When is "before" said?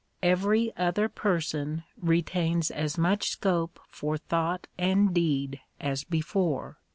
6.03-6.79